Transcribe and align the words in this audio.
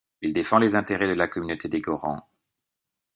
Il 0.21 0.33
défend 0.33 0.57
les 0.57 0.75
intérêts 0.75 1.07
de 1.07 1.13
la 1.13 1.27
communauté 1.27 1.67
des 1.67 1.79
Gorans. 1.79 2.27